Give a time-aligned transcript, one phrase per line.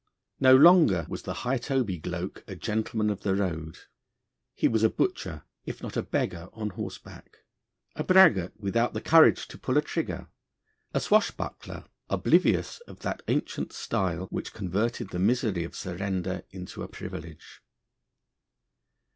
[0.39, 3.77] No longer was the hightoby gloak a 'gentleman' of the road;
[4.55, 7.43] he was a butcher, if not a beggar, on horseback;
[7.95, 10.27] a braggart without the courage to pull a trigger;
[10.95, 16.87] a swashbuckler, oblivious of that ancient style which converted the misery of surrender into a
[16.87, 17.61] privilege.